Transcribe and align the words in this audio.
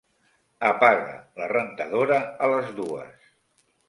Apaga 0.69 1.11
la 1.41 1.49
rentadora 1.51 2.17
a 2.47 2.49
les 2.55 2.73
dues. 2.81 3.29